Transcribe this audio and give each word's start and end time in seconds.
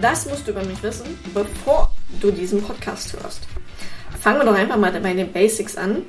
Das 0.00 0.26
musst 0.26 0.46
du 0.46 0.52
über 0.52 0.62
mich 0.64 0.80
wissen, 0.82 1.18
bevor 1.34 1.90
du 2.20 2.30
diesen 2.30 2.62
Podcast 2.62 3.14
hörst. 3.14 3.40
Fangen 4.20 4.38
wir 4.38 4.44
doch 4.44 4.54
einfach 4.54 4.76
mal 4.76 4.92
bei 4.92 5.12
den 5.12 5.32
Basics 5.32 5.76
an. 5.76 6.02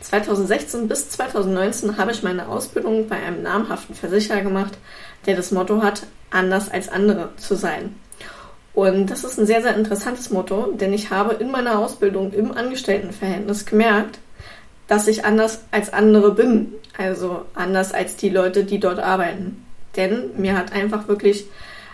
2016 0.00 0.88
bis 0.88 1.08
2019 1.10 1.96
habe 1.96 2.10
ich 2.12 2.22
meine 2.22 2.48
Ausbildung 2.48 3.08
bei 3.08 3.16
einem 3.16 3.42
namhaften 3.42 3.94
Versicherer 3.94 4.42
gemacht, 4.42 4.76
der 5.24 5.36
das 5.36 5.52
Motto 5.52 5.82
hat, 5.82 6.02
anders 6.30 6.70
als 6.70 6.90
andere 6.90 7.30
zu 7.36 7.54
sein. 7.54 7.94
Und 8.74 9.10
das 9.10 9.24
ist 9.24 9.38
ein 9.38 9.46
sehr, 9.46 9.62
sehr 9.62 9.74
interessantes 9.74 10.30
Motto, 10.30 10.72
denn 10.72 10.92
ich 10.92 11.10
habe 11.10 11.34
in 11.34 11.50
meiner 11.50 11.78
Ausbildung 11.78 12.32
im 12.32 12.52
Angestelltenverhältnis 12.52 13.64
gemerkt, 13.64 14.18
dass 14.86 15.08
ich 15.08 15.24
anders 15.24 15.60
als 15.70 15.92
andere 15.92 16.32
bin. 16.34 16.74
Also 16.98 17.46
anders 17.54 17.92
als 17.92 18.16
die 18.16 18.28
Leute, 18.28 18.64
die 18.64 18.80
dort 18.80 18.98
arbeiten. 18.98 19.64
Denn 19.96 20.30
mir 20.36 20.56
hat 20.56 20.72
einfach 20.72 21.08
wirklich 21.08 21.46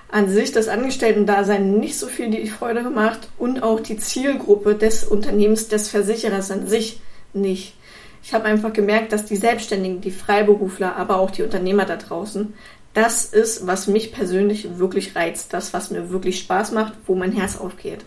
an 0.08 0.28
sich 0.28 0.52
das 0.52 0.68
Angestellten-Dasein 0.68 1.78
nicht 1.78 1.98
so 1.98 2.06
viel 2.06 2.30
die 2.30 2.48
Freude 2.48 2.82
gemacht 2.82 3.28
und 3.38 3.62
auch 3.62 3.80
die 3.80 3.96
Zielgruppe 3.96 4.74
des 4.74 5.04
Unternehmens, 5.04 5.68
des 5.68 5.88
Versicherers 5.88 6.50
an 6.50 6.66
sich 6.66 7.00
nicht. 7.32 7.74
Ich 8.22 8.34
habe 8.34 8.44
einfach 8.44 8.72
gemerkt, 8.72 9.12
dass 9.12 9.24
die 9.24 9.36
Selbstständigen, 9.36 10.00
die 10.00 10.10
Freiberufler, 10.10 10.96
aber 10.96 11.18
auch 11.18 11.30
die 11.30 11.42
Unternehmer 11.42 11.84
da 11.84 11.96
draußen, 11.96 12.54
das 12.94 13.26
ist, 13.26 13.66
was 13.66 13.88
mich 13.88 14.12
persönlich 14.12 14.78
wirklich 14.78 15.14
reizt, 15.14 15.52
das, 15.52 15.74
was 15.74 15.90
mir 15.90 16.10
wirklich 16.10 16.38
Spaß 16.38 16.72
macht, 16.72 16.94
wo 17.06 17.14
mein 17.14 17.32
Herz 17.32 17.56
aufgeht. 17.56 18.04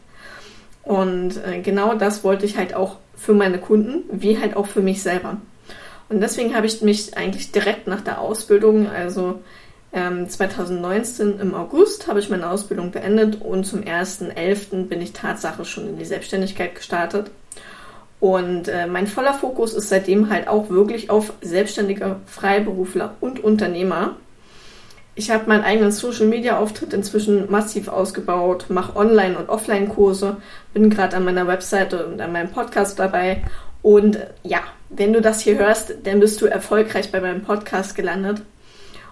Und 0.84 1.38
äh, 1.46 1.62
genau 1.62 1.94
das 1.94 2.24
wollte 2.24 2.46
ich 2.46 2.58
halt 2.58 2.74
auch 2.74 2.98
für 3.16 3.34
meine 3.34 3.60
Kunden, 3.60 4.04
wie 4.12 4.40
halt 4.40 4.56
auch 4.56 4.66
für 4.66 4.82
mich 4.82 5.04
selber. 5.04 5.38
Und 6.10 6.22
deswegen 6.22 6.56
habe 6.56 6.66
ich 6.66 6.82
mich 6.82 7.16
eigentlich 7.16 7.52
direkt 7.52 7.86
nach 7.88 8.02
der 8.02 8.20
Ausbildung, 8.20 8.90
also 8.90 9.40
ähm, 9.92 10.30
2019 10.30 11.40
im 11.40 11.56
August, 11.56 12.08
habe 12.08 12.20
ich 12.20 12.30
meine 12.30 12.50
Ausbildung 12.50 12.92
beendet 12.92 13.42
und 13.42 13.66
zum 13.66 13.82
1.11. 13.82 14.88
bin 14.88 15.02
ich 15.02 15.14
Tatsache 15.14 15.66
schon 15.66 15.88
in 15.88 15.98
die 15.98 16.06
Selbstständigkeit 16.06 16.76
gestartet. 16.76 17.32
Und 18.20 18.68
äh, 18.68 18.86
mein 18.86 19.08
voller 19.08 19.34
Fokus 19.34 19.74
ist 19.74 19.90
seitdem 19.90 20.30
halt 20.30 20.48
auch 20.48 20.70
wirklich 20.70 21.10
auf 21.10 21.34
selbstständige 21.42 22.18
Freiberufler 22.26 23.16
und 23.22 23.44
Unternehmer. 23.44 24.18
Ich 25.16 25.32
habe 25.32 25.48
meinen 25.48 25.64
eigenen 25.64 25.92
Social-Media-Auftritt 25.92 26.94
inzwischen 26.94 27.50
massiv 27.50 27.88
ausgebaut, 27.88 28.66
mache 28.70 28.96
Online- 28.96 29.38
und 29.38 29.50
Offline-Kurse, 29.50 30.38
bin 30.74 30.90
gerade 30.90 31.18
an 31.18 31.26
meiner 31.26 31.48
Webseite 31.48 32.06
und 32.06 32.22
an 32.22 32.32
meinem 32.32 32.52
Podcast 32.52 33.00
dabei. 33.00 33.44
Und 33.82 34.20
ja, 34.44 34.60
wenn 34.90 35.14
du 35.14 35.22
das 35.22 35.42
hier 35.42 35.58
hörst, 35.58 35.94
dann 36.04 36.20
bist 36.20 36.42
du 36.42 36.46
erfolgreich 36.46 37.12
bei 37.12 37.22
meinem 37.22 37.42
Podcast 37.42 37.96
gelandet. 37.96 38.42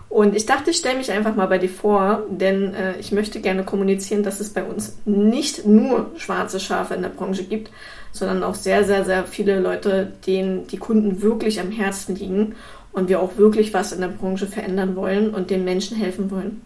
Und 0.09 0.35
ich 0.35 0.45
dachte, 0.45 0.71
ich 0.71 0.77
stelle 0.77 0.97
mich 0.97 1.11
einfach 1.11 1.35
mal 1.35 1.47
bei 1.47 1.57
dir 1.57 1.69
vor, 1.69 2.23
denn 2.29 2.73
äh, 2.73 2.97
ich 2.97 3.11
möchte 3.11 3.41
gerne 3.41 3.63
kommunizieren, 3.63 4.23
dass 4.23 4.39
es 4.39 4.53
bei 4.53 4.63
uns 4.63 4.97
nicht 5.05 5.65
nur 5.65 6.11
schwarze 6.17 6.59
Schafe 6.59 6.93
in 6.93 7.01
der 7.01 7.09
Branche 7.09 7.43
gibt, 7.43 7.71
sondern 8.13 8.43
auch 8.43 8.55
sehr, 8.55 8.85
sehr, 8.85 9.03
sehr 9.03 9.25
viele 9.25 9.59
Leute, 9.59 10.13
denen 10.25 10.65
die 10.67 10.77
Kunden 10.77 11.21
wirklich 11.21 11.59
am 11.59 11.71
Herzen 11.71 12.15
liegen 12.15 12.55
und 12.93 13.09
wir 13.09 13.19
auch 13.19 13.37
wirklich 13.37 13.73
was 13.73 13.91
in 13.91 14.01
der 14.01 14.07
Branche 14.07 14.47
verändern 14.47 14.95
wollen 14.95 15.33
und 15.33 15.49
den 15.49 15.65
Menschen 15.65 15.97
helfen 15.97 16.31
wollen. 16.31 16.61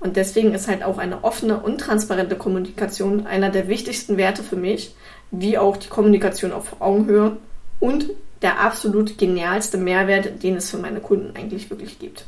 Und 0.00 0.16
deswegen 0.16 0.54
ist 0.54 0.68
halt 0.68 0.82
auch 0.82 0.98
eine 0.98 1.24
offene 1.24 1.60
und 1.60 1.80
transparente 1.80 2.36
Kommunikation 2.36 3.26
einer 3.26 3.50
der 3.50 3.68
wichtigsten 3.68 4.16
Werte 4.16 4.42
für 4.42 4.56
mich, 4.56 4.94
wie 5.30 5.58
auch 5.58 5.76
die 5.76 5.88
Kommunikation 5.88 6.52
auf 6.52 6.80
Augenhöhe 6.80 7.36
und 7.80 8.10
der 8.42 8.60
absolut 8.60 9.18
genialste 9.18 9.78
Mehrwert, 9.78 10.42
den 10.42 10.56
es 10.56 10.70
für 10.70 10.78
meine 10.78 11.00
Kunden 11.00 11.36
eigentlich 11.36 11.70
wirklich 11.70 11.98
gibt. 11.98 12.24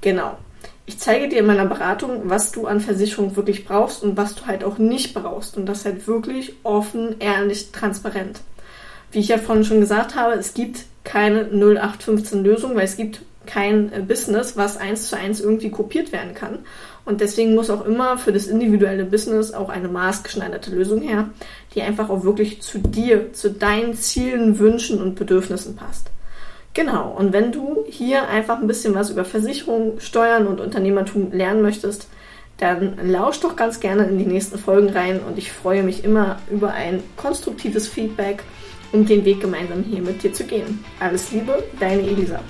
Genau. 0.00 0.36
Ich 0.84 0.98
zeige 0.98 1.28
dir 1.28 1.38
in 1.38 1.46
meiner 1.46 1.66
Beratung, 1.66 2.22
was 2.24 2.50
du 2.50 2.66
an 2.66 2.80
Versicherung 2.80 3.36
wirklich 3.36 3.64
brauchst 3.64 4.02
und 4.02 4.16
was 4.16 4.34
du 4.34 4.46
halt 4.46 4.64
auch 4.64 4.78
nicht 4.78 5.14
brauchst. 5.14 5.56
Und 5.56 5.66
das 5.66 5.84
halt 5.84 6.06
wirklich 6.06 6.54
offen, 6.64 7.16
ehrlich, 7.20 7.70
transparent. 7.70 8.40
Wie 9.12 9.20
ich 9.20 9.28
ja 9.28 9.38
vorhin 9.38 9.64
schon 9.64 9.80
gesagt 9.80 10.16
habe, 10.16 10.34
es 10.34 10.54
gibt 10.54 10.84
keine 11.04 11.44
0815 11.44 12.42
Lösung, 12.42 12.74
weil 12.74 12.84
es 12.84 12.96
gibt 12.96 13.22
kein 13.52 13.92
äh, 13.92 14.00
Business, 14.00 14.56
was 14.56 14.76
eins 14.76 15.08
zu 15.08 15.16
eins 15.16 15.40
irgendwie 15.40 15.70
kopiert 15.70 16.12
werden 16.12 16.34
kann. 16.34 16.60
Und 17.04 17.20
deswegen 17.20 17.54
muss 17.54 17.70
auch 17.70 17.84
immer 17.84 18.16
für 18.16 18.32
das 18.32 18.46
individuelle 18.46 19.04
Business 19.04 19.52
auch 19.52 19.68
eine 19.68 19.88
maßgeschneiderte 19.88 20.70
Lösung 20.70 21.02
her, 21.02 21.30
die 21.74 21.82
einfach 21.82 22.10
auch 22.10 22.24
wirklich 22.24 22.62
zu 22.62 22.78
dir, 22.78 23.32
zu 23.32 23.50
deinen 23.50 23.94
Zielen, 23.94 24.58
Wünschen 24.58 25.02
und 25.02 25.16
Bedürfnissen 25.16 25.76
passt. 25.76 26.10
Genau, 26.74 27.14
und 27.18 27.34
wenn 27.34 27.52
du 27.52 27.84
hier 27.88 28.28
einfach 28.28 28.58
ein 28.58 28.66
bisschen 28.66 28.94
was 28.94 29.10
über 29.10 29.24
Versicherung, 29.24 30.00
Steuern 30.00 30.46
und 30.46 30.60
Unternehmertum 30.60 31.30
lernen 31.32 31.60
möchtest, 31.60 32.08
dann 32.56 32.96
lausch 33.02 33.40
doch 33.40 33.56
ganz 33.56 33.80
gerne 33.80 34.04
in 34.04 34.18
die 34.18 34.24
nächsten 34.24 34.58
Folgen 34.58 34.88
rein 34.90 35.20
und 35.20 35.36
ich 35.36 35.52
freue 35.52 35.82
mich 35.82 36.04
immer 36.04 36.38
über 36.50 36.72
ein 36.72 37.02
konstruktives 37.16 37.88
Feedback, 37.88 38.42
um 38.92 39.04
den 39.04 39.24
Weg 39.24 39.40
gemeinsam 39.40 39.82
hier 39.82 40.00
mit 40.00 40.22
dir 40.22 40.32
zu 40.32 40.44
gehen. 40.44 40.82
Alles 41.00 41.32
Liebe, 41.32 41.62
deine 41.80 42.02
Elisa. 42.02 42.40